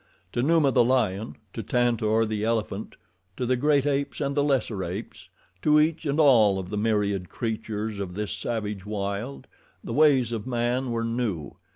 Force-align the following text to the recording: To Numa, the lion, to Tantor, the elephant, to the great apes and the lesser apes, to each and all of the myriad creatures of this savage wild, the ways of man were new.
To 0.33 0.41
Numa, 0.41 0.71
the 0.71 0.83
lion, 0.83 1.35
to 1.53 1.61
Tantor, 1.61 2.25
the 2.25 2.43
elephant, 2.43 2.95
to 3.37 3.45
the 3.45 3.55
great 3.55 3.85
apes 3.85 4.19
and 4.19 4.33
the 4.33 4.43
lesser 4.43 4.83
apes, 4.83 5.29
to 5.61 5.79
each 5.79 6.07
and 6.07 6.19
all 6.19 6.57
of 6.57 6.71
the 6.71 6.77
myriad 6.79 7.29
creatures 7.29 7.99
of 7.99 8.15
this 8.15 8.31
savage 8.31 8.83
wild, 8.83 9.45
the 9.83 9.93
ways 9.93 10.31
of 10.31 10.47
man 10.47 10.89
were 10.89 11.03
new. 11.03 11.51